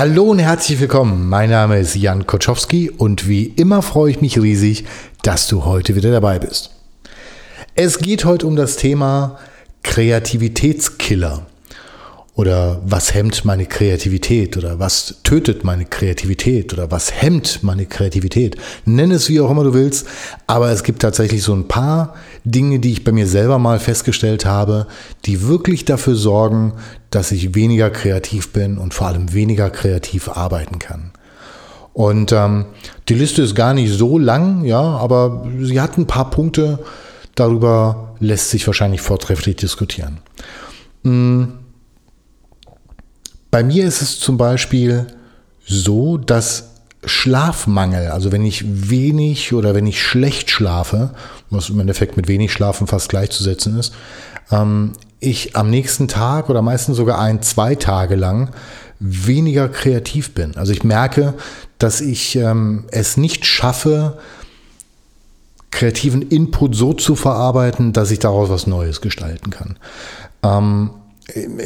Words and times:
Hallo 0.00 0.30
und 0.30 0.38
herzlich 0.38 0.80
willkommen. 0.80 1.28
Mein 1.28 1.50
Name 1.50 1.78
ist 1.78 1.94
Jan 1.94 2.26
Koczowski 2.26 2.88
und 2.88 3.28
wie 3.28 3.44
immer 3.44 3.82
freue 3.82 4.10
ich 4.10 4.22
mich 4.22 4.40
riesig, 4.40 4.86
dass 5.20 5.46
du 5.46 5.66
heute 5.66 5.94
wieder 5.94 6.10
dabei 6.10 6.38
bist. 6.38 6.70
Es 7.74 7.98
geht 7.98 8.24
heute 8.24 8.46
um 8.46 8.56
das 8.56 8.76
Thema 8.76 9.38
Kreativitätskiller 9.82 11.44
oder 12.40 12.80
was 12.86 13.12
hemmt 13.12 13.44
meine 13.44 13.66
Kreativität 13.66 14.56
oder 14.56 14.78
was 14.78 15.16
tötet 15.24 15.62
meine 15.62 15.84
Kreativität 15.84 16.72
oder 16.72 16.90
was 16.90 17.20
hemmt 17.20 17.62
meine 17.62 17.84
Kreativität. 17.84 18.56
Nenn 18.86 19.10
es 19.10 19.28
wie 19.28 19.40
auch 19.40 19.50
immer 19.50 19.62
du 19.62 19.74
willst, 19.74 20.06
aber 20.46 20.70
es 20.70 20.82
gibt 20.82 21.02
tatsächlich 21.02 21.42
so 21.42 21.52
ein 21.52 21.68
paar 21.68 22.14
Dinge, 22.44 22.78
die 22.78 22.92
ich 22.92 23.04
bei 23.04 23.12
mir 23.12 23.26
selber 23.26 23.58
mal 23.58 23.78
festgestellt 23.78 24.46
habe, 24.46 24.86
die 25.26 25.46
wirklich 25.48 25.84
dafür 25.84 26.14
sorgen, 26.14 26.72
dass 27.10 27.30
ich 27.30 27.54
weniger 27.54 27.90
kreativ 27.90 28.54
bin 28.54 28.78
und 28.78 28.94
vor 28.94 29.08
allem 29.08 29.34
weniger 29.34 29.68
kreativ 29.68 30.30
arbeiten 30.30 30.78
kann. 30.78 31.10
Und 31.92 32.32
ähm, 32.32 32.64
die 33.10 33.14
Liste 33.16 33.42
ist 33.42 33.54
gar 33.54 33.74
nicht 33.74 33.92
so 33.92 34.16
lang, 34.16 34.64
ja, 34.64 34.80
aber 34.80 35.46
sie 35.60 35.78
hat 35.78 35.98
ein 35.98 36.06
paar 36.06 36.30
Punkte, 36.30 36.78
darüber 37.34 38.14
lässt 38.18 38.48
sich 38.48 38.66
wahrscheinlich 38.66 39.02
vortrefflich 39.02 39.56
diskutieren. 39.56 40.20
Hm. 41.04 41.59
Bei 43.50 43.62
mir 43.62 43.84
ist 43.84 44.02
es 44.02 44.18
zum 44.18 44.36
Beispiel 44.36 45.06
so, 45.66 46.16
dass 46.16 46.70
Schlafmangel, 47.04 48.08
also 48.08 48.30
wenn 48.30 48.44
ich 48.44 48.64
wenig 48.90 49.54
oder 49.54 49.74
wenn 49.74 49.86
ich 49.86 50.02
schlecht 50.02 50.50
schlafe, 50.50 51.10
was 51.48 51.70
im 51.70 51.80
Endeffekt 51.80 52.16
mit 52.16 52.28
wenig 52.28 52.52
Schlafen 52.52 52.86
fast 52.86 53.08
gleichzusetzen 53.08 53.78
ist, 53.78 53.94
ähm, 54.50 54.92
ich 55.18 55.56
am 55.56 55.70
nächsten 55.70 56.08
Tag 56.08 56.50
oder 56.50 56.62
meistens 56.62 56.96
sogar 56.96 57.18
ein, 57.18 57.42
zwei 57.42 57.74
Tage 57.74 58.16
lang 58.16 58.50
weniger 58.98 59.68
kreativ 59.68 60.34
bin. 60.34 60.56
Also 60.56 60.72
ich 60.72 60.84
merke, 60.84 61.34
dass 61.78 62.00
ich 62.00 62.36
ähm, 62.36 62.84
es 62.90 63.16
nicht 63.16 63.46
schaffe, 63.46 64.18
kreativen 65.70 66.22
Input 66.22 66.74
so 66.74 66.92
zu 66.92 67.16
verarbeiten, 67.16 67.92
dass 67.92 68.10
ich 68.10 68.18
daraus 68.18 68.50
was 68.50 68.66
Neues 68.66 69.00
gestalten 69.00 69.50
kann. 69.50 69.78
Ähm, 70.42 70.90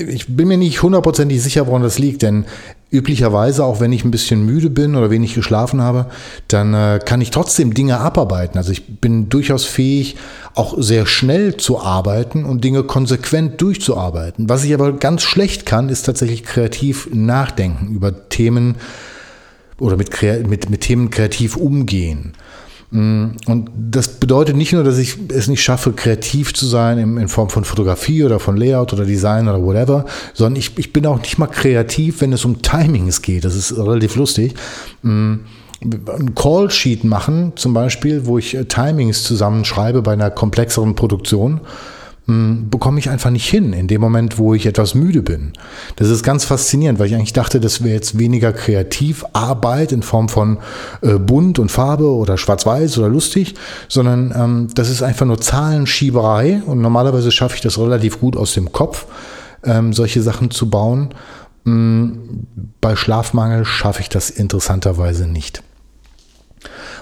ich 0.09 0.37
bin 0.37 0.49
mir 0.49 0.57
nicht 0.57 0.83
hundertprozentig 0.83 1.43
sicher, 1.43 1.67
woran 1.67 1.83
das 1.83 1.99
liegt, 1.99 2.23
denn 2.23 2.45
üblicherweise, 2.91 3.65
auch 3.65 3.81
wenn 3.81 3.93
ich 3.93 4.05
ein 4.05 4.11
bisschen 4.11 4.47
müde 4.47 4.71
bin 4.71 4.95
oder 4.95 5.11
wenig 5.11 5.35
geschlafen 5.35 5.81
habe, 5.81 6.07
dann 6.49 6.75
äh, 6.75 7.01
kann 7.05 7.21
ich 7.21 7.31
trotzdem 7.31 7.75
Dinge 7.75 7.99
abarbeiten. 7.99 8.57
Also 8.57 8.71
ich 8.71 9.01
bin 9.01 9.29
durchaus 9.29 9.65
fähig, 9.65 10.17
auch 10.55 10.75
sehr 10.79 11.05
schnell 11.07 11.57
zu 11.57 11.81
arbeiten 11.81 12.45
und 12.45 12.63
Dinge 12.63 12.85
konsequent 12.85 13.61
durchzuarbeiten. 13.61 14.49
Was 14.49 14.65
ich 14.65 14.73
aber 14.75 14.93
ganz 14.93 15.23
schlecht 15.23 15.67
kann, 15.67 15.89
ist 15.89 16.05
tatsächlich 16.05 16.45
kreativ 16.45 17.09
nachdenken 17.13 17.93
über 17.95 18.29
Themen 18.29 18.77
oder 19.81 19.97
mit, 19.97 20.11
mit, 20.49 20.71
mit 20.71 20.81
Themen 20.83 21.11
kreativ 21.11 21.57
umgehen. 21.57 22.35
Mm, 22.95 23.33
und 23.47 23.71
das 23.77 24.07
bedeutet 24.07 24.55
nicht 24.55 24.73
nur, 24.73 24.85
dass 24.85 24.99
ich 24.99 25.17
es 25.29 25.49
nicht 25.49 25.65
schaffe, 25.65 25.93
kreativ 25.93 26.55
zu 26.55 26.65
sein 26.65 26.97
in, 26.99 27.29
Form 27.29 27.51
von 27.51 27.65
Fotografie 27.65 28.23
oder 28.23 28.39
von 28.39 28.57
Layout 28.57 28.93
oder 28.93 29.05
Design 29.05 29.49
oder 29.49 29.61
whatever, 29.61 30.05
sondern 30.33 30.55
ich, 30.55 30.79
ich 30.79 30.93
bin 30.93 31.05
auch 31.05 31.19
nicht 31.19 31.37
mal 31.37 31.49
kreativ, 31.49 32.21
wenn 32.21 32.33
es 32.33 32.45
um 32.45 32.63
Timings 32.63 33.21
geht. 33.21 33.45
Das 33.45 33.57
ist 33.57 33.77
relativ 33.77 34.15
lustig. 34.15 34.55
Mm, 35.03 35.35
ein 35.83 36.35
Call-Sheet 36.37 37.03
machen, 37.03 37.55
zum 37.57 37.75
Beispiel, 37.75 38.27
wo 38.27 38.39
ich 38.39 38.55
äh, 38.55 38.65
Timings 38.65 39.25
zusammenschreibe 39.25 40.01
bei 40.01 40.13
einer 40.13 40.31
komplexeren 40.31 40.95
Produktion 40.95 41.63
bekomme 42.27 42.99
ich 42.99 43.11
einfach 43.11 43.31
nicht 43.31 43.49
hin 43.49 43.75
in 43.75 43.87
dem 43.87 44.01
Moment, 44.01 44.39
wo 44.39 44.55
ich 44.55 44.65
etwas 44.65 44.95
müde 44.95 45.21
bin. 45.23 45.53
Das 45.97 46.09
ist 46.09 46.23
ganz 46.23 46.47
faszinierend, 46.47 46.99
weil 46.99 47.09
ich 47.09 47.15
eigentlich 47.15 47.35
dachte, 47.35 47.61
das 47.61 47.85
wäre 47.85 47.95
jetzt 47.95 48.19
weniger 48.19 48.55
Kreativarbeit 48.55 49.93
in 49.93 50.03
Form 50.03 50.31
von 50.31 50.59
äh, 51.03 51.19
bunt 51.19 51.59
und 51.59 51.71
Farbe 51.71 52.09
oder 52.09 52.39
schwarz-weiß 52.39 52.97
oder 52.97 53.09
lustig, 53.09 53.57
sondern 53.89 54.33
ähm, 54.35 54.69
das 54.75 54.89
ist 54.89 55.03
einfach 55.03 55.27
nur 55.27 55.39
Zahlenschieberei 55.39 56.63
und 56.65 56.81
normalerweise 56.81 57.31
schaffe 57.31 57.57
ich 57.57 57.61
das 57.61 57.79
relativ 57.79 58.21
gut 58.21 58.39
aus 58.39 58.55
dem 58.55 58.73
Kopf, 58.73 59.07
ähm, 59.63 59.93
solche 59.93 60.23
Sachen 60.23 60.51
zu 60.51 60.71
bauen. 60.71 61.11
Ähm, 61.67 62.47
bei 62.81 62.97
Schlafmangel 62.97 63.67
schaffe 63.67 64.01
ich 64.01 64.09
das 64.09 64.31
interessanterweise 64.31 65.27
nicht. 65.27 65.64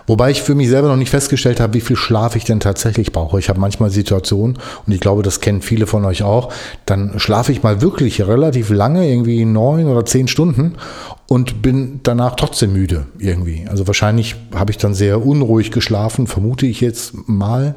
Wobei 0.07 0.31
ich 0.31 0.43
für 0.43 0.55
mich 0.55 0.69
selber 0.69 0.89
noch 0.89 0.97
nicht 0.97 1.11
festgestellt 1.11 1.61
habe, 1.61 1.75
wie 1.75 1.81
viel 1.81 1.97
Schlaf 1.97 2.37
ich 2.37 2.45
denn 2.45 2.61
tatsächlich 2.61 3.13
brauche. 3.13 3.39
Ich 3.39 3.49
habe 3.49 3.61
manchmal 3.61 3.91
Situationen, 3.91 4.59
und 4.87 4.93
ich 4.93 5.01
glaube, 5.01 5.23
das 5.23 5.41
kennen 5.41 5.63
viele 5.63 5.87
von 5.87 6.05
euch 6.05 6.23
auch, 6.23 6.53
dann 6.87 7.19
schlafe 7.19 7.53
ich 7.53 7.63
mal 7.63 7.81
wirklich 7.81 8.21
relativ 8.27 8.71
lange, 8.71 9.09
irgendwie 9.09 9.45
neun 9.45 9.87
oder 9.87 10.05
zehn 10.05 10.29
Stunden 10.29 10.77
und 11.29 11.63
bin 11.63 12.01
danach 12.03 12.35
trotzdem 12.35 12.73
müde 12.73 13.07
irgendwie. 13.19 13.67
Also 13.71 13.87
wahrscheinlich 13.87 14.37
habe 14.55 14.71
ich 14.73 14.79
dann 14.79 14.95
sehr 14.95 15.25
unruhig 15.25 15.71
geschlafen, 15.71 16.27
vermute 16.27 16.67
ich 16.67 16.81
jetzt 16.81 17.15
mal. 17.27 17.75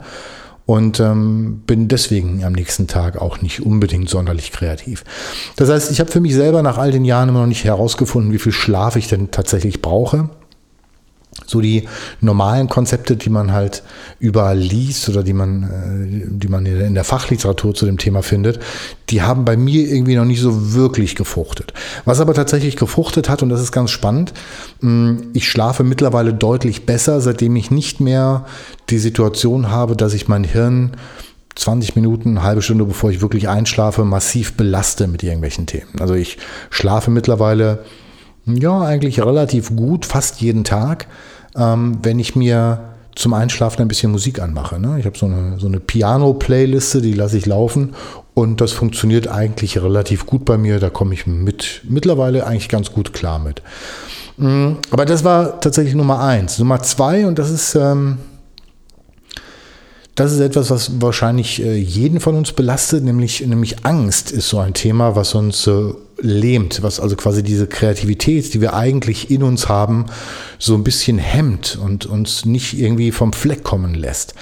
Und 0.68 1.00
ähm, 1.00 1.62
bin 1.68 1.90
deswegen 1.90 2.44
am 2.44 2.54
nächsten 2.54 2.88
Tag 2.88 3.22
auch 3.22 3.40
nicht 3.40 3.64
unbedingt 3.64 4.10
sonderlich 4.10 4.52
kreativ. 4.52 5.04
Das 5.58 5.70
heißt, 5.70 5.92
ich 5.92 6.00
habe 6.00 6.12
für 6.12 6.22
mich 6.22 6.34
selber 6.34 6.64
nach 6.64 6.80
all 6.80 6.92
den 6.92 7.06
Jahren 7.06 7.30
immer 7.30 7.42
noch 7.42 7.48
nicht 7.48 7.66
herausgefunden, 7.66 8.34
wie 8.34 8.40
viel 8.40 8.52
Schlaf 8.52 8.96
ich 8.96 9.08
denn 9.08 9.30
tatsächlich 9.30 9.84
brauche 9.84 10.32
so 11.46 11.62
die 11.62 11.88
normalen 12.22 12.68
Konzepte, 12.70 13.16
die 13.16 13.30
man 13.30 13.52
halt 13.52 13.84
überall 14.20 14.58
liest 14.58 15.10
oder 15.10 15.24
die 15.24 15.34
man, 15.34 15.64
äh, 15.64 16.28
die 16.30 16.48
man 16.48 16.66
in 16.66 16.94
der 16.94 17.04
Fachliteratur 17.04 17.74
zu 17.74 17.86
dem 17.86 17.98
Thema 17.98 18.24
findet, 18.24 18.60
die 19.10 19.22
haben 19.22 19.46
bei 19.46 19.58
mir 19.58 19.88
irgendwie 19.88 20.16
noch 20.16 20.26
nicht 20.26 20.42
so 20.42 20.74
wirklich 20.74 21.16
gefruchtet. 21.16 21.74
Was 22.06 22.20
aber 22.20 22.34
tatsächlich 22.34 22.76
gefruchtet 22.76 23.30
hat, 23.30 23.44
und 23.44 23.50
das 23.50 23.62
ist 23.62 23.72
ganz 23.72 23.92
spannend, 23.92 24.34
mm, 24.82 25.16
ich 25.34 25.50
schlafe 25.50 25.84
mittlerweile 25.84 26.34
deutlich 26.34 26.86
besser, 26.86 27.22
seitdem 27.22 27.56
ich 27.56 27.72
nicht 27.72 28.00
mehr 28.00 28.46
die 28.90 29.00
Situation 29.00 29.70
habe, 29.70 29.96
dass 29.96 30.14
ich 30.14 30.28
mein 30.28 30.44
Hirn 30.44 30.92
20 31.56 31.96
Minuten, 31.96 32.32
eine 32.32 32.44
halbe 32.44 32.62
Stunde, 32.62 32.86
bevor 32.86 33.12
ich 33.12 33.22
wirklich 33.22 33.48
einschlafe, 33.48 34.04
massiv 34.04 34.58
belaste 34.58 35.08
mit 35.08 35.24
irgendwelchen 35.24 35.66
Themen. 35.66 36.00
Also 36.00 36.14
ich 36.14 36.38
schlafe 36.70 37.12
mittlerweile 37.12 37.86
ja, 38.46 38.82
eigentlich 38.82 39.20
relativ 39.22 39.76
gut, 39.76 40.06
fast 40.06 40.42
jeden 40.42 40.64
Tag, 40.64 41.08
ähm, 41.56 42.00
wenn 42.04 42.20
ich 42.20 42.36
mir 42.36 42.80
zum 43.16 43.34
Einschlafen 43.34 43.82
ein 43.82 43.88
bisschen 43.88 44.12
Musik 44.12 44.42
anmache. 44.42 44.80
Ne? 44.80 45.00
Ich 45.00 45.06
habe 45.06 45.18
so 45.18 45.26
eine, 45.26 45.58
so 45.58 45.68
eine 45.68 45.80
Piano-Playliste, 45.80 47.02
die 47.02 47.14
lasse 47.14 47.38
ich 47.38 47.46
laufen 47.46 47.96
und 48.34 48.60
das 48.60 48.74
funktioniert 48.74 49.30
eigentlich 49.30 49.82
relativ 49.82 50.26
gut 50.26 50.44
bei 50.44 50.58
mir. 50.58 50.80
Da 50.80 50.90
komme 50.90 51.14
ich 51.14 51.26
mit 51.26 51.82
mittlerweile 51.88 52.46
eigentlich 52.46 52.70
ganz 52.70 52.92
gut 52.92 53.14
klar 53.14 53.40
mit. 53.40 53.62
Mm, 54.38 54.74
aber 54.92 55.06
das 55.06 55.24
war 55.24 55.62
tatsächlich 55.62 55.96
Nummer 55.96 56.20
eins. 56.20 56.60
Nummer 56.60 56.82
zwei, 56.84 57.26
und 57.26 57.40
das 57.40 57.50
ist, 57.50 57.76
ähm, 57.76 58.18
das 60.16 60.34
ist 60.34 60.42
etwas, 60.42 60.70
was 60.70 61.02
wahrscheinlich 61.02 61.64
äh, 61.64 61.76
jeden 61.76 62.20
von 62.20 62.36
uns 62.36 62.52
belastet, 62.52 63.04
nämlich, 63.06 63.46
nämlich 63.48 63.86
Angst 63.86 64.32
ist 64.32 64.50
so 64.50 64.60
ein 64.60 64.74
Thema, 64.74 65.16
was 65.16 65.34
uns 65.36 65.68
äh, 65.68 65.94
lähmt, 66.18 66.82
was 66.82 67.00
also 67.00 67.16
quasi 67.16 67.44
diese 67.44 67.68
Kreativität, 67.68 68.54
die 68.54 68.62
wir 68.62 68.74
eigentlich 68.74 69.32
in 69.32 69.44
uns 69.44 69.68
haben, 69.68 70.06
so 70.60 70.76
ein 70.76 70.84
bisschen 70.84 71.18
hemmt 71.18 71.78
und 71.82 72.06
uns 72.06 72.46
nicht 72.46 72.80
irgendwie 72.80 73.12
vom 73.12 73.34
Fleck 73.34 73.64
kommen 73.64 73.94
lässt. 73.94 74.34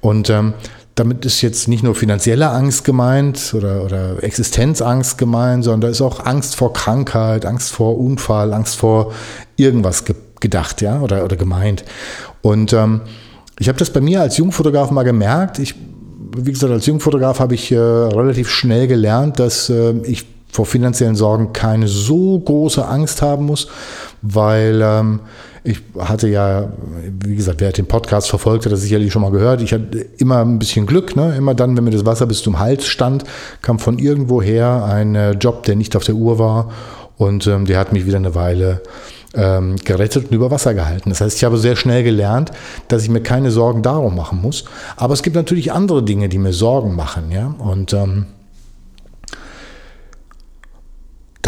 Und 0.00 0.30
ähm, 0.30 0.54
damit 0.94 1.24
ist 1.24 1.40
jetzt 1.40 1.68
nicht 1.68 1.82
nur 1.82 1.94
finanzielle 1.94 2.50
Angst 2.50 2.84
gemeint 2.84 3.54
oder, 3.54 3.84
oder 3.84 4.22
Existenzangst 4.22 5.18
gemeint, 5.18 5.64
sondern 5.64 5.82
da 5.82 5.88
ist 5.88 6.00
auch 6.00 6.26
Angst 6.26 6.56
vor 6.56 6.72
Krankheit, 6.72 7.46
Angst 7.46 7.72
vor 7.72 7.98
Unfall, 7.98 8.52
Angst 8.52 8.76
vor 8.76 9.12
irgendwas 9.56 10.04
ge 10.04 10.14
gedacht, 10.40 10.80
ja, 10.80 11.02
oder, 11.02 11.22
oder 11.22 11.36
gemeint. 11.36 11.84
Und 12.40 12.72
ähm, 12.72 13.02
ich 13.58 13.68
habe 13.68 13.78
das 13.78 13.90
bei 13.90 14.00
mir 14.00 14.22
als 14.22 14.38
Jungfotograf 14.38 14.90
mal 14.90 15.02
gemerkt. 15.02 15.58
Ich, 15.58 15.74
wie 16.34 16.50
gesagt, 16.50 16.72
als 16.72 16.86
Jungfotograf 16.86 17.40
habe 17.40 17.54
ich 17.54 17.70
äh, 17.70 17.76
relativ 17.76 18.48
schnell 18.48 18.86
gelernt, 18.86 19.38
dass 19.38 19.68
äh, 19.68 19.92
ich 20.04 20.24
vor 20.52 20.66
finanziellen 20.66 21.16
Sorgen 21.16 21.52
keine 21.52 21.88
so 21.88 22.38
große 22.38 22.86
Angst 22.86 23.22
haben 23.22 23.46
muss, 23.46 23.68
weil 24.22 24.80
ähm, 24.82 25.20
ich 25.62 25.82
hatte 25.98 26.28
ja, 26.28 26.72
wie 27.22 27.36
gesagt, 27.36 27.60
wer 27.60 27.70
den 27.72 27.86
Podcast 27.86 28.30
verfolgt, 28.30 28.64
hat 28.64 28.72
das 28.72 28.80
sicherlich 28.80 29.12
schon 29.12 29.22
mal 29.22 29.30
gehört. 29.30 29.60
Ich 29.60 29.72
hatte 29.72 29.98
immer 30.16 30.38
ein 30.38 30.58
bisschen 30.58 30.86
Glück. 30.86 31.16
Ne? 31.16 31.34
Immer 31.36 31.54
dann, 31.54 31.76
wenn 31.76 31.84
mir 31.84 31.90
das 31.90 32.06
Wasser 32.06 32.26
bis 32.26 32.42
zum 32.42 32.58
Hals 32.58 32.86
stand, 32.86 33.24
kam 33.60 33.78
von 33.78 33.98
irgendwoher 33.98 34.84
ein 34.84 35.14
äh, 35.14 35.32
Job, 35.32 35.64
der 35.64 35.76
nicht 35.76 35.96
auf 35.96 36.04
der 36.04 36.14
Uhr 36.14 36.38
war. 36.38 36.70
Und 37.18 37.46
ähm, 37.46 37.66
der 37.66 37.78
hat 37.78 37.92
mich 37.92 38.06
wieder 38.06 38.16
eine 38.16 38.34
Weile 38.34 38.80
ähm, 39.34 39.76
gerettet 39.76 40.26
und 40.26 40.34
über 40.34 40.50
Wasser 40.50 40.72
gehalten. 40.72 41.10
Das 41.10 41.20
heißt, 41.20 41.36
ich 41.36 41.44
habe 41.44 41.58
sehr 41.58 41.76
schnell 41.76 42.02
gelernt, 42.04 42.50
dass 42.88 43.02
ich 43.02 43.10
mir 43.10 43.22
keine 43.22 43.50
Sorgen 43.50 43.82
darum 43.82 44.16
machen 44.16 44.40
muss. 44.40 44.64
Aber 44.96 45.12
es 45.12 45.22
gibt 45.22 45.36
natürlich 45.36 45.72
andere 45.72 46.02
Dinge, 46.02 46.30
die 46.30 46.38
mir 46.38 46.54
Sorgen 46.54 46.96
machen. 46.96 47.30
Ja? 47.30 47.54
Und 47.58 47.92
ähm, 47.92 48.24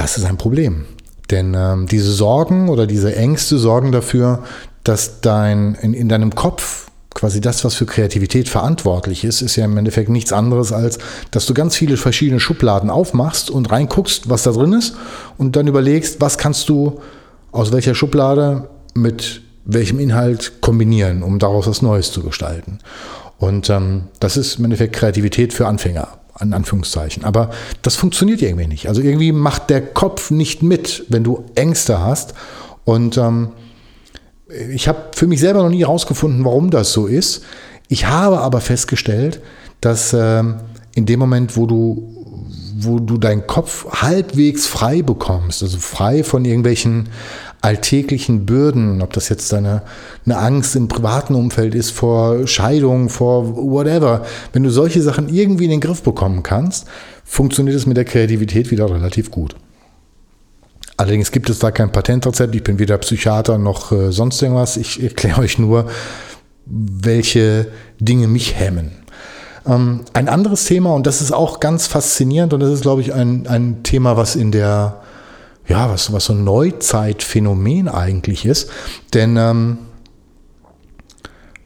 das 0.02 0.18
ist 0.18 0.24
ein 0.24 0.36
Problem. 0.36 0.84
Denn 1.30 1.54
ähm, 1.54 1.86
diese 1.86 2.12
Sorgen 2.12 2.68
oder 2.68 2.86
diese 2.86 3.14
Ängste 3.16 3.56
sorgen 3.56 3.92
dafür, 3.92 4.42
dass 4.84 5.20
dein 5.20 5.74
in, 5.76 5.94
in 5.94 6.08
deinem 6.08 6.34
Kopf 6.34 6.90
quasi 7.14 7.40
das, 7.40 7.64
was 7.64 7.74
für 7.74 7.86
Kreativität 7.86 8.48
verantwortlich 8.48 9.24
ist, 9.24 9.42
ist 9.42 9.56
ja 9.56 9.64
im 9.64 9.76
Endeffekt 9.76 10.08
nichts 10.08 10.32
anderes 10.32 10.72
als, 10.72 10.98
dass 11.30 11.46
du 11.46 11.54
ganz 11.54 11.76
viele 11.76 11.96
verschiedene 11.96 12.40
Schubladen 12.40 12.90
aufmachst 12.90 13.50
und 13.50 13.70
reinguckst, 13.70 14.28
was 14.28 14.42
da 14.42 14.50
drin 14.50 14.72
ist 14.72 14.94
und 15.38 15.56
dann 15.56 15.66
überlegst, 15.68 16.20
was 16.20 16.38
kannst 16.38 16.68
du 16.68 17.00
aus 17.52 17.70
welcher 17.70 17.94
Schublade 17.94 18.68
mit 18.94 19.42
welchem 19.64 20.00
Inhalt 20.00 20.60
kombinieren, 20.60 21.22
um 21.22 21.38
daraus 21.38 21.66
was 21.66 21.82
Neues 21.82 22.10
zu 22.10 22.22
gestalten. 22.22 22.78
Und 23.38 23.70
ähm, 23.70 24.04
das 24.20 24.36
ist 24.36 24.58
im 24.58 24.64
Endeffekt 24.64 24.94
Kreativität 24.94 25.52
für 25.52 25.66
Anfänger, 25.66 26.08
in 26.40 26.52
Anführungszeichen. 26.52 27.24
Aber 27.24 27.50
das 27.82 27.96
funktioniert 27.96 28.42
irgendwie 28.42 28.66
nicht. 28.66 28.88
Also 28.88 29.02
irgendwie 29.02 29.32
macht 29.32 29.70
der 29.70 29.82
Kopf 29.82 30.30
nicht 30.30 30.62
mit, 30.62 31.04
wenn 31.08 31.24
du 31.24 31.44
Ängste 31.54 32.00
hast. 32.00 32.34
Und 32.84 33.16
ähm, 33.16 33.52
ich 34.70 34.88
habe 34.88 35.10
für 35.14 35.26
mich 35.26 35.40
selber 35.40 35.62
noch 35.62 35.70
nie 35.70 35.80
herausgefunden, 35.80 36.44
warum 36.44 36.70
das 36.70 36.92
so 36.92 37.06
ist. 37.06 37.44
Ich 37.88 38.06
habe 38.06 38.40
aber 38.40 38.60
festgestellt, 38.60 39.40
dass 39.80 40.14
ähm, 40.14 40.56
in 40.94 41.06
dem 41.06 41.18
Moment, 41.18 41.56
wo 41.56 41.66
du 41.66 42.08
wo 42.84 42.98
du 42.98 43.16
deinen 43.16 43.46
Kopf 43.46 43.86
halbwegs 44.02 44.66
frei 44.66 45.02
bekommst, 45.02 45.62
also 45.62 45.78
frei 45.78 46.24
von 46.24 46.44
irgendwelchen 46.44 47.10
alltäglichen 47.62 48.44
Bürden, 48.44 49.00
ob 49.02 49.12
das 49.12 49.28
jetzt 49.28 49.54
eine, 49.54 49.82
eine 50.26 50.36
Angst 50.36 50.74
im 50.74 50.88
privaten 50.88 51.34
Umfeld 51.36 51.74
ist 51.74 51.92
vor 51.92 52.46
Scheidung, 52.46 53.08
vor 53.08 53.56
whatever. 53.56 54.26
Wenn 54.52 54.64
du 54.64 54.70
solche 54.70 55.00
Sachen 55.00 55.28
irgendwie 55.28 55.64
in 55.64 55.70
den 55.70 55.80
Griff 55.80 56.02
bekommen 56.02 56.42
kannst, 56.42 56.86
funktioniert 57.24 57.76
es 57.76 57.86
mit 57.86 57.96
der 57.96 58.04
Kreativität 58.04 58.70
wieder 58.72 58.90
relativ 58.90 59.30
gut. 59.30 59.54
Allerdings 60.96 61.30
gibt 61.30 61.48
es 61.50 61.60
da 61.60 61.70
kein 61.70 61.92
Patentrezept. 61.92 62.54
Ich 62.54 62.64
bin 62.64 62.78
weder 62.78 62.98
Psychiater 62.98 63.58
noch 63.58 63.92
äh, 63.92 64.12
sonst 64.12 64.42
irgendwas. 64.42 64.76
Ich 64.76 65.02
erkläre 65.02 65.40
euch 65.40 65.58
nur, 65.58 65.86
welche 66.66 67.68
Dinge 68.00 68.26
mich 68.26 68.56
hemmen. 68.56 68.90
Ähm, 69.66 70.00
ein 70.12 70.28
anderes 70.28 70.64
Thema, 70.64 70.94
und 70.94 71.06
das 71.06 71.20
ist 71.20 71.32
auch 71.32 71.60
ganz 71.60 71.86
faszinierend, 71.86 72.52
und 72.52 72.60
das 72.60 72.70
ist, 72.70 72.82
glaube 72.82 73.00
ich, 73.00 73.14
ein, 73.14 73.46
ein 73.46 73.82
Thema, 73.84 74.16
was 74.16 74.36
in 74.36 74.50
der 74.50 75.00
ja, 75.68 75.90
was, 75.90 76.12
was 76.12 76.26
so 76.26 76.32
ein 76.32 76.44
Neuzeitphänomen 76.44 77.88
eigentlich 77.88 78.44
ist. 78.44 78.70
Denn 79.14 79.36
ähm, 79.36 79.78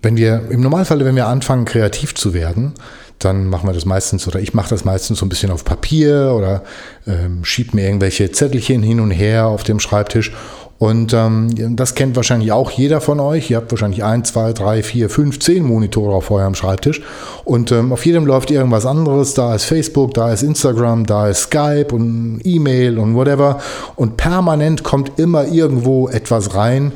wenn 0.02 0.16
wir 0.16 0.50
im 0.50 0.60
Normalfall, 0.60 1.04
wenn 1.04 1.16
wir 1.16 1.26
anfangen, 1.26 1.64
kreativ 1.64 2.14
zu 2.14 2.34
werden, 2.34 2.74
dann 3.18 3.48
machen 3.48 3.68
wir 3.68 3.72
das 3.72 3.86
meistens 3.86 4.28
oder 4.28 4.40
ich 4.40 4.52
mache 4.52 4.68
das 4.68 4.84
meistens 4.84 5.18
so 5.18 5.26
ein 5.26 5.30
bisschen 5.30 5.50
auf 5.50 5.64
Papier 5.64 6.34
oder 6.36 6.62
ähm, 7.06 7.44
schiebe 7.44 7.74
mir 7.74 7.86
irgendwelche 7.86 8.30
Zettelchen 8.30 8.82
hin 8.82 9.00
und 9.00 9.10
her 9.10 9.46
auf 9.46 9.62
dem 9.62 9.80
Schreibtisch 9.80 10.32
und 10.78 11.14
ähm, 11.14 11.76
das 11.76 11.94
kennt 11.94 12.16
wahrscheinlich 12.16 12.52
auch 12.52 12.70
jeder 12.70 13.00
von 13.00 13.18
euch. 13.18 13.50
Ihr 13.50 13.56
habt 13.56 13.70
wahrscheinlich 13.70 14.04
ein, 14.04 14.24
zwei, 14.24 14.52
drei, 14.52 14.82
vier, 14.82 15.08
fünf, 15.08 15.38
zehn 15.38 15.64
Monitore 15.64 16.14
auf 16.14 16.30
eurem 16.30 16.54
Schreibtisch. 16.54 17.00
Und 17.44 17.72
ähm, 17.72 17.92
auf 17.92 18.04
jedem 18.04 18.26
läuft 18.26 18.50
irgendwas 18.50 18.84
anderes. 18.84 19.32
Da 19.32 19.54
ist 19.54 19.64
Facebook, 19.64 20.12
da 20.12 20.32
ist 20.32 20.42
Instagram, 20.42 21.06
da 21.06 21.28
ist 21.28 21.44
Skype 21.44 21.88
und 21.92 22.42
E-Mail 22.44 22.98
und 22.98 23.14
whatever. 23.14 23.58
Und 23.96 24.18
permanent 24.18 24.82
kommt 24.82 25.18
immer 25.18 25.46
irgendwo 25.46 26.08
etwas 26.08 26.54
rein, 26.54 26.92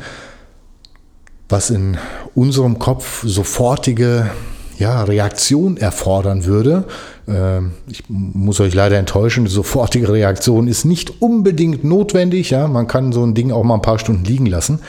was 1.49 1.71
in 1.71 1.97
unserem 2.35 2.79
Kopf 2.79 3.23
sofortige 3.25 4.31
ja, 4.81 5.05
Reaktion 5.05 5.77
erfordern 5.77 6.45
würde. 6.45 6.85
Ähm, 7.29 7.73
ich 7.87 8.05
muss 8.09 8.61
euch 8.61 8.75
leider 8.75 8.99
enttäuschen, 8.99 9.45
die 9.45 9.51
sofortige 9.51 10.13
Reaktion 10.13 10.67
ist 10.67 10.85
nicht 10.85 11.23
unbedingt 11.23 11.85
notwendig. 11.85 12.51
Ja? 12.51 12.67
Man 12.67 12.89
kann 12.89 13.13
so 13.13 13.23
ein 13.23 13.35
Ding 13.35 13.53
auch 13.53 13.63
mal 13.63 13.75
ein 13.75 13.83
paar 13.83 13.99
Stunden 13.99 14.25
liegen 14.25 14.47
lassen. 14.47 14.81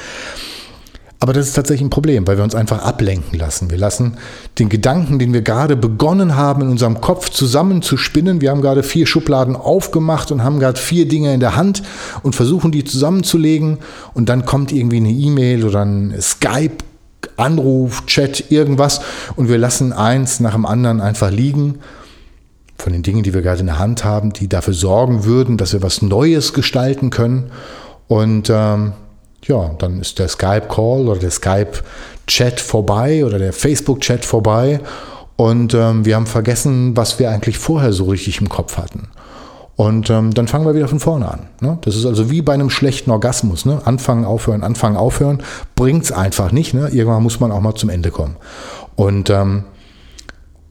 Aber 1.19 1.33
das 1.33 1.47
ist 1.47 1.53
tatsächlich 1.53 1.85
ein 1.85 1.91
Problem, 1.91 2.25
weil 2.25 2.37
wir 2.37 2.43
uns 2.43 2.55
einfach 2.55 2.83
ablenken 2.83 3.37
lassen. 3.37 3.69
Wir 3.69 3.77
lassen 3.77 4.17
den 4.57 4.69
Gedanken, 4.69 5.19
den 5.19 5.33
wir 5.33 5.43
gerade 5.43 5.75
begonnen 5.75 6.35
haben, 6.35 6.63
in 6.63 6.69
unserem 6.69 6.99
Kopf 6.99 7.29
zusammenzuspinnen. 7.29 8.41
Wir 8.41 8.49
haben 8.49 8.63
gerade 8.63 8.81
vier 8.81 9.05
Schubladen 9.05 9.55
aufgemacht 9.55 10.31
und 10.31 10.43
haben 10.43 10.59
gerade 10.59 10.79
vier 10.79 11.07
Dinge 11.07 11.31
in 11.31 11.39
der 11.39 11.55
Hand 11.55 11.83
und 12.23 12.35
versuchen 12.35 12.71
die 12.71 12.85
zusammenzulegen. 12.85 13.77
Und 14.15 14.29
dann 14.29 14.47
kommt 14.47 14.71
irgendwie 14.71 14.97
eine 14.97 15.11
E-Mail 15.11 15.63
oder 15.63 15.85
ein 15.85 16.15
Skype 16.19 16.77
Anruf, 17.37 18.05
Chat, 18.05 18.51
irgendwas 18.51 19.01
und 19.35 19.49
wir 19.49 19.57
lassen 19.57 19.93
eins 19.93 20.39
nach 20.39 20.53
dem 20.53 20.65
anderen 20.65 21.01
einfach 21.01 21.31
liegen 21.31 21.79
von 22.81 22.93
den 22.93 23.03
Dingen, 23.03 23.23
die 23.23 23.33
wir 23.33 23.41
gerade 23.41 23.61
in 23.61 23.67
der 23.67 23.79
Hand 23.79 24.03
haben, 24.03 24.33
die 24.33 24.49
dafür 24.49 24.73
sorgen 24.73 25.23
würden, 25.23 25.57
dass 25.57 25.73
wir 25.73 25.83
was 25.83 26.01
Neues 26.01 26.53
gestalten 26.53 27.11
können. 27.11 27.51
Und 28.07 28.49
ähm, 28.49 28.93
ja, 29.43 29.69
dann 29.77 30.01
ist 30.01 30.19
der 30.19 30.27
Skype-Call 30.27 31.07
oder 31.07 31.19
der 31.19 31.31
Skype-Chat 31.31 32.59
vorbei 32.59 33.23
oder 33.23 33.39
der 33.39 33.53
Facebook-Chat 33.53 34.25
vorbei. 34.25 34.79
Und 35.35 35.73
ähm, 35.73 36.05
wir 36.05 36.15
haben 36.15 36.27
vergessen, 36.27 36.97
was 36.97 37.19
wir 37.19 37.29
eigentlich 37.29 37.57
vorher 37.57 37.93
so 37.93 38.05
richtig 38.05 38.41
im 38.41 38.49
Kopf 38.49 38.77
hatten. 38.77 39.09
Und 39.81 40.11
ähm, 40.11 40.31
dann 40.31 40.47
fangen 40.47 40.63
wir 40.63 40.75
wieder 40.75 40.87
von 40.87 40.99
vorne 40.99 41.27
an. 41.27 41.39
Ne? 41.59 41.79
Das 41.81 41.95
ist 41.95 42.05
also 42.05 42.29
wie 42.29 42.43
bei 42.43 42.53
einem 42.53 42.69
schlechten 42.69 43.09
Orgasmus. 43.09 43.65
Ne? 43.65 43.81
Anfangen, 43.83 44.25
aufhören, 44.25 44.61
anfangen, 44.61 44.95
aufhören. 44.95 45.41
Bringt 45.75 46.03
es 46.03 46.11
einfach 46.11 46.51
nicht. 46.51 46.75
Ne? 46.75 46.89
Irgendwann 46.89 47.23
muss 47.23 47.39
man 47.39 47.51
auch 47.51 47.61
mal 47.61 47.73
zum 47.73 47.89
Ende 47.89 48.11
kommen. 48.11 48.35
Und 48.95 49.31
ähm, 49.31 49.63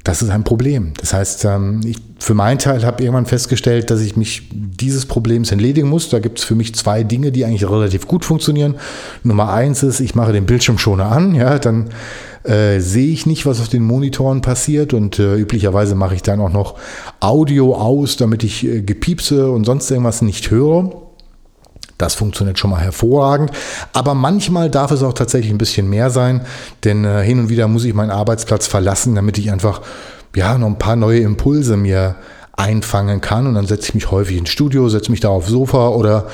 das 0.04 0.22
ist 0.22 0.30
ein 0.30 0.44
Problem. 0.44 0.92
Das 1.00 1.12
heißt, 1.12 1.44
ähm, 1.46 1.80
ich 1.84 1.96
für 2.20 2.34
meinen 2.34 2.58
Teil 2.58 2.84
habe 2.84 3.02
irgendwann 3.02 3.24
festgestellt, 3.24 3.90
dass 3.90 4.00
ich 4.00 4.14
mich 4.14 4.42
dieses 4.52 5.06
Problems 5.06 5.50
entledigen 5.50 5.88
muss. 5.88 6.10
Da 6.10 6.18
gibt 6.18 6.38
es 6.38 6.44
für 6.44 6.54
mich 6.54 6.74
zwei 6.74 7.02
Dinge, 7.02 7.32
die 7.32 7.46
eigentlich 7.46 7.68
relativ 7.68 8.06
gut 8.06 8.26
funktionieren. 8.26 8.76
Nummer 9.24 9.50
eins 9.50 9.82
ist, 9.82 10.00
ich 10.00 10.14
mache 10.14 10.32
den 10.32 10.44
Bildschirmschoner 10.44 11.10
an, 11.10 11.34
ja, 11.34 11.58
dann 11.58 11.88
äh, 12.44 12.78
sehe 12.80 13.10
ich 13.10 13.24
nicht, 13.24 13.46
was 13.46 13.60
auf 13.60 13.68
den 13.68 13.82
Monitoren 13.82 14.42
passiert 14.42 14.92
und 14.92 15.18
äh, 15.18 15.36
üblicherweise 15.36 15.94
mache 15.94 16.14
ich 16.14 16.22
dann 16.22 16.40
auch 16.40 16.52
noch 16.52 16.76
Audio 17.20 17.74
aus, 17.74 18.16
damit 18.16 18.44
ich 18.44 18.66
äh, 18.66 18.82
Gepiepse 18.82 19.50
und 19.50 19.64
sonst 19.64 19.90
irgendwas 19.90 20.20
nicht 20.20 20.50
höre. 20.50 20.90
Das 21.96 22.14
funktioniert 22.14 22.58
schon 22.58 22.70
mal 22.70 22.80
hervorragend. 22.80 23.50
Aber 23.92 24.14
manchmal 24.14 24.70
darf 24.70 24.90
es 24.90 25.02
auch 25.02 25.12
tatsächlich 25.12 25.52
ein 25.52 25.58
bisschen 25.58 25.88
mehr 25.88 26.10
sein, 26.10 26.42
denn 26.84 27.04
äh, 27.04 27.22
hin 27.22 27.38
und 27.38 27.48
wieder 27.48 27.66
muss 27.66 27.84
ich 27.84 27.94
meinen 27.94 28.10
Arbeitsplatz 28.10 28.66
verlassen, 28.66 29.14
damit 29.14 29.36
ich 29.36 29.50
einfach 29.50 29.82
ja, 30.34 30.58
noch 30.58 30.68
ein 30.68 30.78
paar 30.78 30.96
neue 30.96 31.20
Impulse 31.20 31.76
mir 31.76 32.16
einfangen 32.56 33.20
kann. 33.20 33.46
Und 33.46 33.54
dann 33.54 33.66
setze 33.66 33.88
ich 33.88 33.94
mich 33.94 34.10
häufig 34.10 34.36
ins 34.36 34.50
Studio, 34.50 34.88
setze 34.88 35.10
mich 35.10 35.20
da 35.20 35.28
aufs 35.28 35.48
Sofa 35.48 35.88
oder 35.88 36.26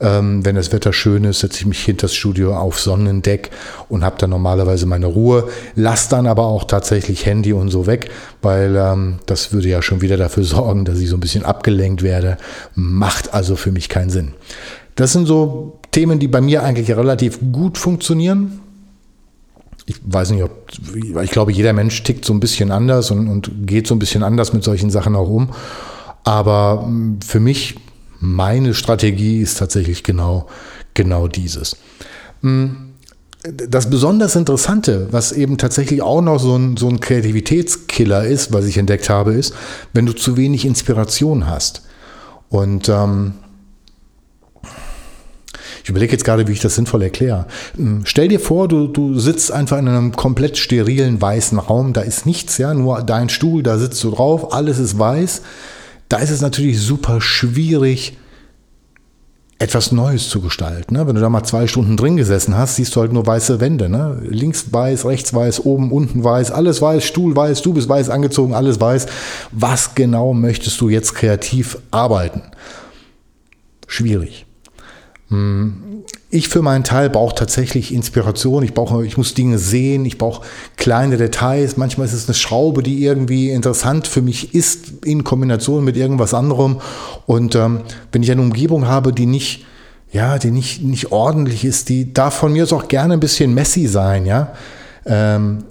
ähm, 0.00 0.44
wenn 0.44 0.56
das 0.56 0.72
Wetter 0.72 0.92
schön 0.92 1.24
ist, 1.24 1.40
setze 1.40 1.60
ich 1.60 1.66
mich 1.66 1.84
hinter 1.84 2.02
das 2.06 2.14
Studio 2.14 2.56
auf 2.56 2.80
Sonnendeck 2.80 3.50
und 3.88 4.04
habe 4.04 4.16
dann 4.18 4.30
normalerweise 4.30 4.86
meine 4.86 5.06
Ruhe. 5.06 5.48
Lass 5.76 6.08
dann 6.08 6.26
aber 6.26 6.44
auch 6.44 6.64
tatsächlich 6.64 7.26
Handy 7.26 7.52
und 7.52 7.70
so 7.70 7.86
weg, 7.86 8.10
weil 8.42 8.76
ähm, 8.76 9.18
das 9.26 9.52
würde 9.52 9.68
ja 9.68 9.82
schon 9.82 10.00
wieder 10.00 10.16
dafür 10.16 10.44
sorgen, 10.44 10.84
dass 10.84 10.98
ich 10.98 11.08
so 11.08 11.16
ein 11.16 11.20
bisschen 11.20 11.44
abgelenkt 11.44 12.02
werde. 12.02 12.38
Macht 12.74 13.34
also 13.34 13.56
für 13.56 13.72
mich 13.72 13.88
keinen 13.88 14.10
Sinn. 14.10 14.34
Das 14.96 15.12
sind 15.12 15.26
so 15.26 15.80
Themen, 15.90 16.18
die 16.18 16.28
bei 16.28 16.40
mir 16.40 16.62
eigentlich 16.62 16.90
relativ 16.90 17.38
gut 17.52 17.78
funktionieren. 17.78 18.60
Ich 19.86 19.96
weiß 20.02 20.30
nicht, 20.30 20.42
ob, 20.42 20.68
ich 21.22 21.30
glaube, 21.30 21.52
jeder 21.52 21.72
Mensch 21.72 22.02
tickt 22.02 22.24
so 22.24 22.32
ein 22.32 22.40
bisschen 22.40 22.70
anders 22.70 23.10
und, 23.10 23.28
und 23.28 23.66
geht 23.66 23.86
so 23.86 23.94
ein 23.94 23.98
bisschen 23.98 24.22
anders 24.22 24.52
mit 24.52 24.64
solchen 24.64 24.90
Sachen 24.90 25.14
auch 25.14 25.28
um. 25.28 25.50
Aber 26.24 26.82
hm, 26.84 27.18
für 27.20 27.40
mich, 27.40 27.76
meine 28.18 28.74
Strategie 28.74 29.40
ist 29.40 29.58
tatsächlich 29.58 30.02
genau, 30.02 30.46
genau 30.94 31.28
dieses. 31.28 31.76
Hm, 32.40 32.94
das 33.44 33.90
besonders 33.90 34.36
Interessante, 34.36 35.08
was 35.10 35.30
eben 35.32 35.58
tatsächlich 35.58 36.00
auch 36.00 36.22
noch 36.22 36.38
so 36.38 36.56
ein, 36.56 36.78
so 36.78 36.88
ein 36.88 37.00
Kreativitätskiller 37.00 38.24
ist, 38.24 38.54
was 38.54 38.64
ich 38.64 38.78
entdeckt 38.78 39.10
habe, 39.10 39.34
ist, 39.34 39.54
wenn 39.92 40.06
du 40.06 40.14
zu 40.14 40.38
wenig 40.38 40.64
Inspiration 40.64 41.46
hast. 41.46 41.82
Und 42.48 42.88
ähm, 42.88 43.34
ich 45.84 45.90
überlege 45.90 46.12
jetzt 46.12 46.24
gerade, 46.24 46.48
wie 46.48 46.52
ich 46.52 46.60
das 46.60 46.76
sinnvoll 46.76 47.02
erkläre. 47.02 47.44
Hm, 47.76 48.00
stell 48.04 48.28
dir 48.28 48.40
vor, 48.40 48.68
du, 48.68 48.86
du 48.86 49.18
sitzt 49.18 49.52
einfach 49.52 49.76
in 49.78 49.86
einem 49.86 50.12
komplett 50.12 50.56
sterilen 50.56 51.20
weißen 51.20 51.58
Raum, 51.58 51.92
da 51.92 52.00
ist 52.00 52.24
nichts, 52.24 52.56
ja, 52.56 52.72
nur 52.72 53.02
dein 53.02 53.28
Stuhl, 53.28 53.62
da 53.62 53.76
sitzt 53.76 54.02
du 54.02 54.10
drauf, 54.10 54.54
alles 54.54 54.78
ist 54.78 54.98
weiß. 54.98 55.42
Da 56.08 56.18
ist 56.18 56.30
es 56.30 56.40
natürlich 56.40 56.80
super 56.80 57.20
schwierig, 57.20 58.16
etwas 59.58 59.92
Neues 59.92 60.30
zu 60.30 60.40
gestalten. 60.40 60.94
Ne? 60.94 61.06
Wenn 61.06 61.16
du 61.16 61.20
da 61.20 61.28
mal 61.28 61.44
zwei 61.44 61.66
Stunden 61.66 61.98
drin 61.98 62.16
gesessen 62.16 62.56
hast, 62.56 62.76
siehst 62.76 62.96
du 62.96 63.02
halt 63.02 63.12
nur 63.12 63.26
weiße 63.26 63.60
Wände. 63.60 63.90
Ne? 63.90 64.22
Links 64.22 64.72
weiß, 64.72 65.04
rechts 65.04 65.34
weiß, 65.34 65.66
oben, 65.66 65.92
unten 65.92 66.24
weiß, 66.24 66.50
alles 66.50 66.80
weiß, 66.80 67.04
Stuhl 67.04 67.36
weiß, 67.36 67.60
du 67.60 67.74
bist 67.74 67.90
weiß 67.90 68.08
angezogen, 68.08 68.54
alles 68.54 68.80
weiß. 68.80 69.06
Was 69.52 69.94
genau 69.94 70.32
möchtest 70.32 70.80
du 70.80 70.88
jetzt 70.88 71.14
kreativ 71.14 71.76
arbeiten? 71.90 72.40
Schwierig. 73.86 74.46
Ich 76.30 76.48
für 76.48 76.62
meinen 76.62 76.82
Teil 76.82 77.10
brauche 77.10 77.34
tatsächlich 77.34 77.94
Inspiration. 77.94 78.64
Ich 78.64 78.74
brauche, 78.74 79.06
ich 79.06 79.16
muss 79.16 79.34
Dinge 79.34 79.58
sehen. 79.58 80.04
Ich 80.04 80.18
brauche 80.18 80.44
kleine 80.76 81.16
Details. 81.16 81.76
Manchmal 81.76 82.08
ist 82.08 82.12
es 82.12 82.26
eine 82.26 82.34
Schraube, 82.34 82.82
die 82.82 83.04
irgendwie 83.04 83.50
interessant 83.50 84.08
für 84.08 84.20
mich 84.20 84.52
ist 84.52 85.04
in 85.04 85.22
Kombination 85.22 85.84
mit 85.84 85.96
irgendwas 85.96 86.34
anderem. 86.34 86.80
Und 87.26 87.54
ähm, 87.54 87.82
wenn 88.10 88.22
ich 88.24 88.32
eine 88.32 88.42
Umgebung 88.42 88.88
habe, 88.88 89.12
die 89.12 89.26
nicht, 89.26 89.64
ja, 90.10 90.38
die 90.38 90.50
nicht, 90.50 90.82
nicht 90.82 91.12
ordentlich 91.12 91.64
ist, 91.64 91.88
die 91.88 92.12
darf 92.12 92.34
von 92.34 92.52
mir 92.52 92.64
aus 92.64 92.72
auch 92.72 92.88
gerne 92.88 93.14
ein 93.14 93.20
bisschen 93.20 93.54
messy 93.54 93.86
sein, 93.86 94.26
ja. 94.26 94.54
Ähm, 95.06 95.64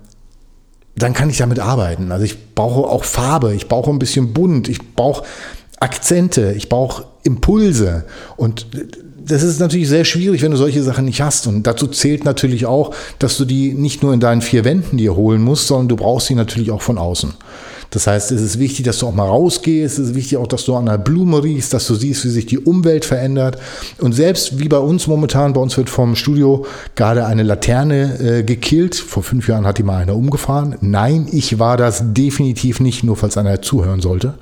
dann 0.96 1.14
kann 1.14 1.30
ich 1.30 1.40
damit 1.40 1.60
arbeiten. 1.60 2.12
Also 2.12 2.24
ich 2.24 2.54
brauche 2.56 2.90
auch 2.90 3.04
Farbe, 3.04 3.54
ich 3.54 3.68
brauche 3.68 3.90
ein 3.90 4.00
bisschen 4.00 4.32
bunt, 4.32 4.70
ich 4.70 4.96
brauche 4.96 5.24
Akzente, 5.80 6.54
ich 6.54 6.70
brauche 6.70 7.06
Impulse. 7.24 8.06
Und 8.38 8.68
das 9.26 9.44
ist 9.44 9.60
natürlich 9.60 9.90
sehr 9.90 10.06
schwierig, 10.06 10.42
wenn 10.42 10.52
du 10.52 10.58
solche 10.58 10.84
Sachen 10.84 11.06
nicht 11.06 11.22
hast. 11.22 11.48
Und 11.48 11.64
dazu 11.64 11.88
zählt 11.88 12.26
natürlich 12.26 12.66
auch, 12.66 12.94
dass 13.20 13.38
du 13.38 13.46
die 13.46 13.74
nicht 13.74 14.04
nur 14.04 14.14
in 14.14 14.20
deinen 14.20 14.42
vier 14.42 14.66
Wänden 14.66 14.98
dir 14.98 15.16
holen 15.16 15.42
musst, 15.42 15.68
sondern 15.68 15.90
du 15.90 15.96
brauchst 15.96 16.28
sie 16.28 16.36
natürlich 16.36 16.72
auch 16.72 16.82
von 16.82 16.98
außen. 16.98 17.34
Das 17.94 18.08
heißt, 18.08 18.32
es 18.32 18.42
ist 18.42 18.58
wichtig, 18.58 18.86
dass 18.86 18.98
du 18.98 19.08
auch 19.08 19.14
mal 19.14 19.28
rausgehst. 19.28 20.00
Es 20.00 20.10
ist 20.10 20.16
wichtig 20.16 20.38
auch, 20.40 20.48
dass 20.48 20.66
du 20.66 20.76
an 20.76 20.88
der 20.88 20.98
Blume 20.98 21.44
riechst, 21.44 21.76
dass 21.76 21.86
du 21.86 21.94
siehst, 21.94 22.26
wie 22.26 22.30
sich 22.30 22.48
die 22.48 22.58
Umwelt 22.58 23.06
verändert. 23.06 23.60
Und 24.00 24.14
selbst 24.14 24.58
wie 24.58 24.68
bei 24.68 24.80
uns 24.80 25.06
momentan, 25.06 25.54
bei 25.54 25.62
uns 25.62 25.78
wird 25.78 25.92
vom 25.92 26.16
Studio 26.16 26.66
gerade 26.96 27.28
eine 27.28 27.44
Laterne 27.44 28.20
äh, 28.20 28.44
gekillt. 28.44 28.96
Vor 28.96 29.22
fünf 29.22 29.48
Jahren 29.48 29.68
hat 29.68 29.78
die 29.78 29.84
mal 29.84 30.02
einer 30.02 30.16
umgefahren. 30.16 30.76
Nein, 30.82 31.28
ich 31.32 31.60
war 31.60 31.78
das 31.78 32.14
definitiv 32.14 32.80
nicht, 32.80 33.04
nur 33.04 33.16
falls 33.16 33.38
einer 33.38 33.62
zuhören 33.62 34.02
sollte. 34.02 34.34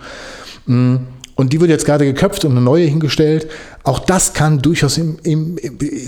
Mm. 0.66 0.96
Und 1.42 1.54
die 1.54 1.60
wird 1.60 1.72
jetzt 1.72 1.88
gerade 1.88 2.06
geköpft 2.06 2.46
und 2.46 2.52
eine 2.52 2.62
neue 2.62 2.86
hingestellt. 2.86 3.50
Auch 3.82 3.98
das 3.98 4.36
kann 4.36 4.62
durchaus 4.62 5.00
im, 5.00 5.18
im, 5.24 5.58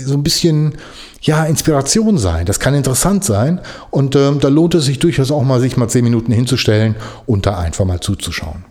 so 0.04 0.14
ein 0.14 0.22
bisschen 0.22 0.76
ja, 1.22 1.44
Inspiration 1.44 2.18
sein. 2.18 2.46
Das 2.46 2.60
kann 2.60 2.72
interessant 2.72 3.24
sein. 3.24 3.60
Und 3.90 4.14
ähm, 4.14 4.38
da 4.38 4.46
lohnt 4.46 4.76
es 4.76 4.84
sich 4.84 5.00
durchaus 5.00 5.32
auch 5.32 5.42
mal, 5.42 5.58
sich 5.58 5.76
mal 5.76 5.88
zehn 5.88 6.04
Minuten 6.04 6.30
hinzustellen 6.30 6.94
und 7.26 7.46
da 7.46 7.58
einfach 7.58 7.84
mal 7.84 7.98
zuzuschauen. 7.98 8.64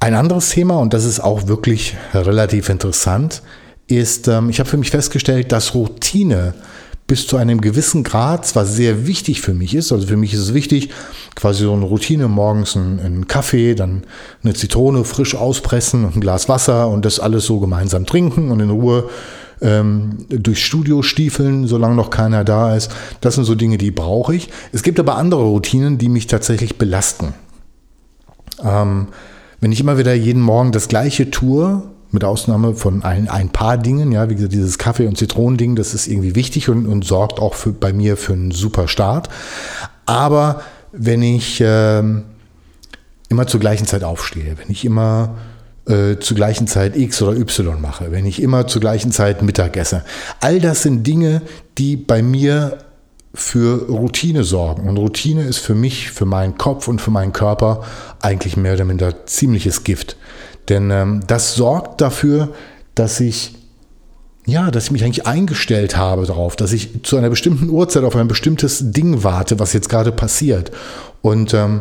Ein 0.00 0.12
anderes 0.12 0.50
Thema, 0.50 0.80
und 0.80 0.92
das 0.92 1.06
ist 1.06 1.20
auch 1.20 1.46
wirklich 1.46 1.96
relativ 2.12 2.68
interessant, 2.68 3.40
ist, 3.86 4.28
ähm, 4.28 4.50
ich 4.50 4.60
habe 4.60 4.68
für 4.68 4.76
mich 4.76 4.90
festgestellt, 4.90 5.50
dass 5.50 5.74
Routine 5.74 6.52
bis 7.06 7.26
zu 7.26 7.36
einem 7.36 7.60
gewissen 7.60 8.02
Grad 8.02 8.46
zwar 8.46 8.64
sehr 8.64 9.06
wichtig 9.06 9.42
für 9.42 9.52
mich 9.52 9.74
ist, 9.74 9.92
also 9.92 10.06
für 10.06 10.16
mich 10.16 10.32
ist 10.32 10.40
es 10.40 10.54
wichtig, 10.54 10.88
quasi 11.34 11.64
so 11.64 11.72
eine 11.72 11.84
Routine, 11.84 12.28
morgens 12.28 12.76
einen, 12.76 12.98
einen 12.98 13.28
Kaffee, 13.28 13.74
dann 13.74 14.04
eine 14.42 14.54
Zitrone 14.54 15.04
frisch 15.04 15.34
auspressen 15.34 16.04
und 16.04 16.16
ein 16.16 16.20
Glas 16.20 16.48
Wasser 16.48 16.88
und 16.88 17.04
das 17.04 17.20
alles 17.20 17.44
so 17.44 17.60
gemeinsam 17.60 18.06
trinken 18.06 18.50
und 18.50 18.60
in 18.60 18.70
Ruhe 18.70 19.10
ähm, 19.60 20.26
durchs 20.28 20.62
Studio 20.62 21.02
stiefeln, 21.02 21.66
solange 21.66 21.94
noch 21.94 22.10
keiner 22.10 22.42
da 22.42 22.74
ist. 22.74 22.90
Das 23.20 23.34
sind 23.34 23.44
so 23.44 23.54
Dinge, 23.54 23.76
die 23.78 23.90
brauche 23.90 24.34
ich. 24.34 24.48
Es 24.72 24.82
gibt 24.82 24.98
aber 24.98 25.16
andere 25.16 25.42
Routinen, 25.42 25.98
die 25.98 26.08
mich 26.08 26.26
tatsächlich 26.26 26.78
belasten. 26.78 27.34
Ähm, 28.62 29.08
wenn 29.60 29.72
ich 29.72 29.80
immer 29.80 29.98
wieder 29.98 30.14
jeden 30.14 30.42
Morgen 30.42 30.72
das 30.72 30.88
gleiche 30.88 31.30
tue, 31.30 31.82
mit 32.14 32.24
Ausnahme 32.24 32.74
von 32.74 33.02
ein, 33.02 33.28
ein 33.28 33.50
paar 33.50 33.76
Dingen. 33.76 34.12
Ja, 34.12 34.30
wie 34.30 34.34
gesagt, 34.34 34.52
dieses 34.52 34.78
Kaffee- 34.78 35.06
und 35.06 35.18
Zitronending, 35.18 35.76
das 35.76 35.92
ist 35.92 36.06
irgendwie 36.06 36.34
wichtig 36.34 36.68
und, 36.70 36.86
und 36.86 37.04
sorgt 37.04 37.40
auch 37.40 37.54
für, 37.54 37.72
bei 37.72 37.92
mir 37.92 38.16
für 38.16 38.32
einen 38.32 38.52
super 38.52 38.88
Start. 38.88 39.28
Aber 40.06 40.62
wenn 40.92 41.22
ich 41.22 41.60
äh, 41.60 42.02
immer 43.28 43.46
zur 43.46 43.60
gleichen 43.60 43.86
Zeit 43.86 44.04
aufstehe, 44.04 44.56
wenn 44.58 44.70
ich 44.70 44.84
immer 44.84 45.34
äh, 45.86 46.16
zur 46.18 46.36
gleichen 46.36 46.66
Zeit 46.66 46.96
X 46.96 47.20
oder 47.20 47.36
Y 47.36 47.80
mache, 47.80 48.10
wenn 48.10 48.24
ich 48.24 48.40
immer 48.40 48.66
zur 48.66 48.80
gleichen 48.80 49.12
Zeit 49.12 49.42
Mittag 49.42 49.76
esse, 49.76 50.04
all 50.40 50.60
das 50.60 50.82
sind 50.82 51.06
Dinge, 51.06 51.42
die 51.76 51.96
bei 51.96 52.22
mir 52.22 52.78
für 53.34 53.88
Routine 53.88 54.44
sorgen. 54.44 54.88
Und 54.88 54.96
Routine 54.96 55.42
ist 55.42 55.58
für 55.58 55.74
mich, 55.74 56.12
für 56.12 56.24
meinen 56.24 56.56
Kopf 56.56 56.86
und 56.86 57.00
für 57.00 57.10
meinen 57.10 57.32
Körper 57.32 57.82
eigentlich 58.20 58.56
mehr 58.56 58.74
oder 58.74 58.84
minder 58.84 59.26
ziemliches 59.26 59.82
Gift. 59.82 60.16
Denn 60.68 60.90
ähm, 60.90 61.20
das 61.26 61.54
sorgt 61.54 62.00
dafür, 62.00 62.50
dass 62.94 63.20
ich 63.20 63.54
ja, 64.46 64.70
dass 64.70 64.84
ich 64.84 64.90
mich 64.90 65.04
eigentlich 65.04 65.26
eingestellt 65.26 65.96
habe 65.96 66.26
darauf, 66.26 66.54
dass 66.54 66.72
ich 66.72 67.02
zu 67.02 67.16
einer 67.16 67.30
bestimmten 67.30 67.70
Uhrzeit 67.70 68.04
auf 68.04 68.14
ein 68.14 68.28
bestimmtes 68.28 68.92
Ding 68.92 69.24
warte, 69.24 69.58
was 69.58 69.72
jetzt 69.72 69.88
gerade 69.88 70.12
passiert. 70.12 70.70
Und 71.22 71.54
ähm, 71.54 71.80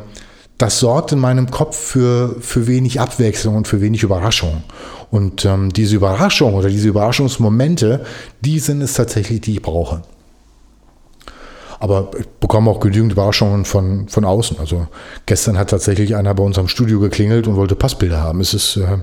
das 0.57 0.79
sorgt 0.79 1.11
in 1.11 1.19
meinem 1.19 1.51
Kopf 1.51 1.75
für, 1.75 2.37
für 2.39 2.67
wenig 2.67 3.01
Abwechslung 3.01 3.55
und 3.55 3.67
für 3.67 3.81
wenig 3.81 4.03
Überraschung. 4.03 4.63
Und 5.11 5.43
ähm, 5.43 5.73
diese 5.73 5.95
Überraschung 5.95 6.53
oder 6.53 6.69
diese 6.69 6.87
Überraschungsmomente, 6.87 8.05
die 8.41 8.59
sind 8.59 8.81
es 8.81 8.93
tatsächlich, 8.93 9.41
die 9.41 9.53
ich 9.53 9.61
brauche. 9.61 10.03
Aber 11.83 12.11
ich 12.17 12.25
bekomme 12.39 12.71
auch 12.71 12.79
genügend 12.79 13.11
Überraschungen 13.11 13.65
von, 13.65 14.07
von 14.07 14.23
außen. 14.23 14.57
Also 14.57 14.87
gestern 15.25 15.57
hat 15.57 15.71
tatsächlich 15.71 16.15
einer 16.15 16.33
bei 16.33 16.41
uns 16.41 16.57
am 16.57 16.69
Studio 16.69 17.01
geklingelt 17.01 17.45
und 17.45 17.57
wollte 17.57 17.75
Passbilder 17.75 18.21
haben. 18.21 18.39
Es 18.39 18.53
ist, 18.53 18.77
äh, 18.77 18.99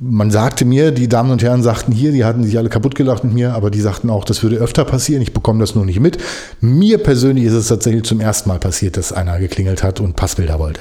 man 0.00 0.32
sagte 0.32 0.64
mir, 0.64 0.90
die 0.90 1.08
Damen 1.08 1.30
und 1.30 1.44
Herren 1.44 1.62
sagten 1.62 1.92
hier, 1.92 2.10
die 2.10 2.24
hatten 2.24 2.42
sich 2.42 2.58
alle 2.58 2.70
kaputt 2.70 2.96
gelacht 2.96 3.22
mit 3.22 3.34
mir, 3.34 3.54
aber 3.54 3.70
die 3.70 3.80
sagten 3.80 4.10
auch, 4.10 4.24
das 4.24 4.42
würde 4.42 4.56
öfter 4.56 4.84
passieren. 4.84 5.22
Ich 5.22 5.32
bekomme 5.32 5.60
das 5.60 5.76
nur 5.76 5.84
nicht 5.84 6.00
mit. 6.00 6.18
Mir 6.60 6.98
persönlich 6.98 7.44
ist 7.44 7.52
es 7.52 7.68
tatsächlich 7.68 8.02
zum 8.02 8.18
ersten 8.18 8.48
Mal 8.48 8.58
passiert, 8.58 8.96
dass 8.96 9.12
einer 9.12 9.38
geklingelt 9.38 9.84
hat 9.84 10.00
und 10.00 10.16
Passbilder 10.16 10.58
wollte. 10.58 10.80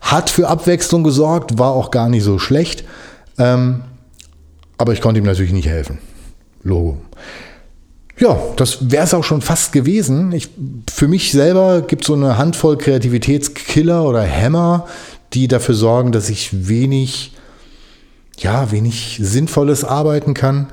Hat 0.00 0.30
für 0.30 0.48
Abwechslung 0.48 1.04
gesorgt, 1.04 1.60
war 1.60 1.70
auch 1.74 1.92
gar 1.92 2.08
nicht 2.08 2.24
so 2.24 2.40
schlecht. 2.40 2.82
Ähm, 3.38 3.82
aber 4.78 4.94
ich 4.94 5.00
konnte 5.00 5.20
ihm 5.20 5.26
natürlich 5.26 5.52
nicht 5.52 5.68
helfen. 5.68 5.98
Logo. 6.64 6.98
Ja, 8.20 8.38
das 8.56 8.90
wäre 8.90 9.04
es 9.04 9.14
auch 9.14 9.24
schon 9.24 9.40
fast 9.40 9.72
gewesen. 9.72 10.32
Ich, 10.32 10.50
für 10.92 11.08
mich 11.08 11.32
selber 11.32 11.80
gibt 11.80 12.02
es 12.02 12.06
so 12.06 12.14
eine 12.14 12.36
Handvoll 12.36 12.76
Kreativitätskiller 12.76 14.04
oder 14.04 14.22
Hämmer, 14.22 14.86
die 15.32 15.48
dafür 15.48 15.74
sorgen, 15.74 16.12
dass 16.12 16.28
ich 16.28 16.68
wenig, 16.68 17.32
ja, 18.36 18.70
wenig 18.72 19.18
Sinnvolles 19.22 19.84
arbeiten 19.84 20.34
kann. 20.34 20.68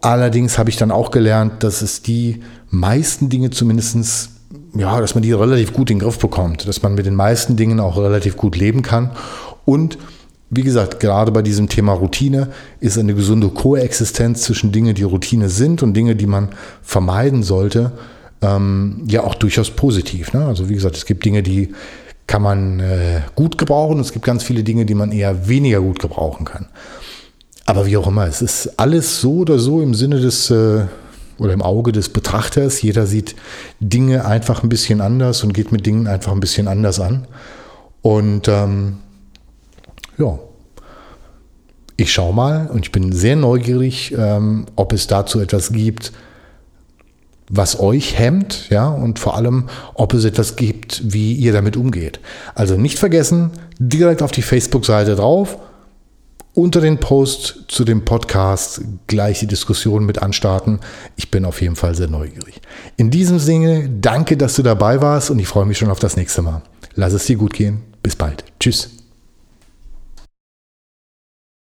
Allerdings 0.00 0.58
habe 0.58 0.70
ich 0.70 0.76
dann 0.76 0.90
auch 0.90 1.12
gelernt, 1.12 1.62
dass 1.62 1.82
es 1.82 2.02
die 2.02 2.42
meisten 2.70 3.28
Dinge 3.28 3.50
zumindestens 3.50 4.30
ja, 4.74 5.00
dass 5.00 5.14
man 5.14 5.22
die 5.22 5.32
relativ 5.32 5.72
gut 5.72 5.90
in 5.90 5.98
den 5.98 6.04
Griff 6.04 6.18
bekommt, 6.18 6.66
dass 6.66 6.82
man 6.82 6.94
mit 6.94 7.06
den 7.06 7.14
meisten 7.14 7.56
Dingen 7.56 7.78
auch 7.78 7.96
relativ 7.98 8.36
gut 8.36 8.56
leben 8.56 8.82
kann 8.82 9.10
und 9.64 9.98
wie 10.54 10.62
gesagt, 10.62 11.00
gerade 11.00 11.32
bei 11.32 11.40
diesem 11.40 11.70
Thema 11.70 11.94
Routine 11.94 12.48
ist 12.78 12.98
eine 12.98 13.14
gesunde 13.14 13.48
Koexistenz 13.48 14.42
zwischen 14.42 14.70
Dingen, 14.70 14.94
die 14.94 15.02
Routine 15.02 15.48
sind 15.48 15.82
und 15.82 15.94
Dinge, 15.94 16.14
die 16.14 16.26
man 16.26 16.50
vermeiden 16.82 17.42
sollte, 17.42 17.92
ähm, 18.42 19.02
ja 19.08 19.24
auch 19.24 19.34
durchaus 19.34 19.70
positiv. 19.70 20.34
Ne? 20.34 20.44
Also 20.44 20.68
wie 20.68 20.74
gesagt, 20.74 20.98
es 20.98 21.06
gibt 21.06 21.24
Dinge, 21.24 21.42
die 21.42 21.72
kann 22.26 22.42
man 22.42 22.80
äh, 22.80 23.22
gut 23.34 23.56
gebrauchen. 23.56 23.98
Es 23.98 24.12
gibt 24.12 24.26
ganz 24.26 24.42
viele 24.42 24.62
Dinge, 24.62 24.84
die 24.84 24.94
man 24.94 25.10
eher 25.10 25.48
weniger 25.48 25.80
gut 25.80 26.00
gebrauchen 26.00 26.44
kann. 26.44 26.66
Aber 27.64 27.86
wie 27.86 27.96
auch 27.96 28.06
immer, 28.06 28.26
es 28.26 28.42
ist 28.42 28.78
alles 28.78 29.22
so 29.22 29.36
oder 29.36 29.58
so 29.58 29.80
im 29.80 29.94
Sinne 29.94 30.20
des 30.20 30.50
äh, 30.50 30.84
oder 31.38 31.54
im 31.54 31.62
Auge 31.62 31.92
des 31.92 32.10
Betrachters. 32.10 32.82
Jeder 32.82 33.06
sieht 33.06 33.36
Dinge 33.80 34.26
einfach 34.26 34.62
ein 34.62 34.68
bisschen 34.68 35.00
anders 35.00 35.44
und 35.44 35.54
geht 35.54 35.72
mit 35.72 35.86
Dingen 35.86 36.08
einfach 36.08 36.32
ein 36.32 36.40
bisschen 36.40 36.68
anders 36.68 37.00
an. 37.00 37.26
Und 38.02 38.48
ähm, 38.48 38.98
ja, 40.22 40.38
ich 41.96 42.12
schaue 42.12 42.34
mal 42.34 42.68
und 42.68 42.86
ich 42.86 42.92
bin 42.92 43.12
sehr 43.12 43.36
neugierig, 43.36 44.14
ähm, 44.16 44.66
ob 44.76 44.92
es 44.92 45.06
dazu 45.06 45.40
etwas 45.40 45.72
gibt, 45.72 46.12
was 47.48 47.78
euch 47.78 48.18
hemmt, 48.18 48.70
ja, 48.70 48.88
und 48.88 49.18
vor 49.18 49.36
allem, 49.36 49.68
ob 49.94 50.14
es 50.14 50.24
etwas 50.24 50.56
gibt, 50.56 51.12
wie 51.12 51.34
ihr 51.34 51.52
damit 51.52 51.76
umgeht. 51.76 52.20
Also 52.54 52.76
nicht 52.76 52.98
vergessen, 52.98 53.50
direkt 53.78 54.22
auf 54.22 54.32
die 54.32 54.42
Facebook-Seite 54.42 55.16
drauf, 55.16 55.58
unter 56.54 56.80
den 56.80 56.98
Post 56.98 57.64
zu 57.68 57.84
dem 57.84 58.04
Podcast 58.04 58.82
gleich 59.06 59.40
die 59.40 59.46
Diskussion 59.46 60.04
mit 60.04 60.22
anstarten. 60.22 60.80
Ich 61.16 61.30
bin 61.30 61.44
auf 61.44 61.62
jeden 61.62 61.76
Fall 61.76 61.94
sehr 61.94 62.08
neugierig. 62.08 62.60
In 62.96 63.10
diesem 63.10 63.38
Sinne, 63.38 63.88
danke, 63.88 64.36
dass 64.36 64.56
du 64.56 64.62
dabei 64.62 65.00
warst 65.00 65.30
und 65.30 65.38
ich 65.38 65.48
freue 65.48 65.66
mich 65.66 65.78
schon 65.78 65.90
auf 65.90 65.98
das 65.98 66.16
nächste 66.16 66.42
Mal. 66.42 66.62
Lass 66.94 67.14
es 67.14 67.24
dir 67.24 67.36
gut 67.36 67.54
gehen. 67.54 67.82
Bis 68.02 68.16
bald. 68.16 68.44
Tschüss. 68.60 69.01